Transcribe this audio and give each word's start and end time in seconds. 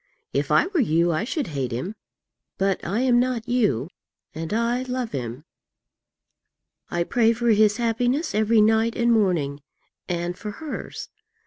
If 0.33 0.49
I 0.49 0.65
were 0.65 0.79
you, 0.79 1.11
I 1.11 1.23
should 1.23 1.49
hate 1.49 1.71
him; 1.71 1.93
but 2.57 2.83
I 2.83 3.01
am 3.01 3.19
not 3.19 3.47
you, 3.47 3.87
and 4.33 4.51
I 4.51 4.81
love 4.81 5.11
him. 5.11 5.43
I 6.89 7.03
pray 7.03 7.33
for 7.33 7.49
his 7.49 7.77
happiness 7.77 8.33
every 8.33 8.61
night 8.61 8.95
and 8.95 9.11
morning, 9.11 9.61
and 10.09 10.35
for 10.35 10.53
hers. 10.53 11.07